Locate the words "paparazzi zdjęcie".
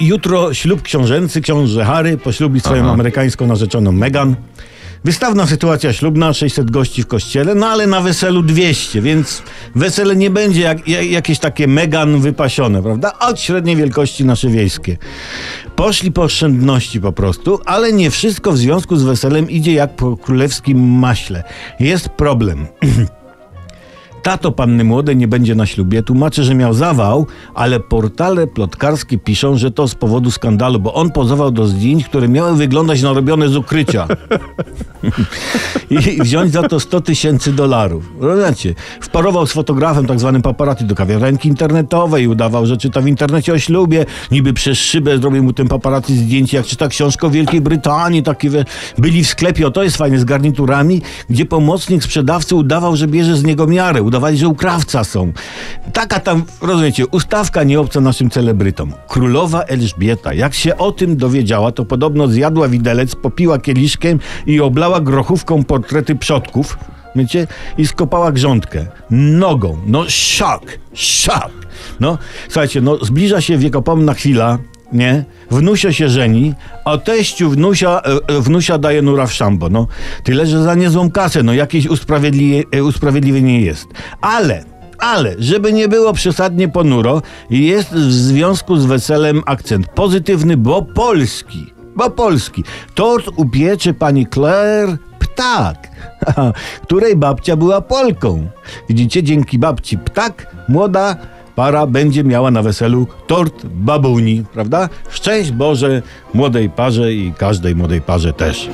45.68-46.56